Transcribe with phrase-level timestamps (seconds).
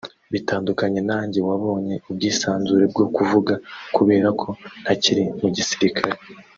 [0.33, 3.53] bitandukanye nanjye wabonye ubwisanzure bwo kuvuga
[3.95, 4.47] kubera ko
[4.81, 6.17] ntakiri mu gisirikare